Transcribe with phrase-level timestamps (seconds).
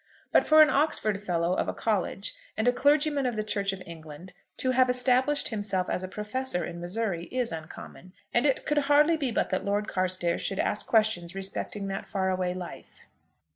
[0.31, 3.83] But for an Oxford Fellow of a college, and a clergyman of the Church of
[3.85, 8.79] England, to have established himself as a professor in Missouri, is uncommon, and it could
[8.89, 13.01] hardly be but that Lord Carstairs should ask questions respecting that far away life.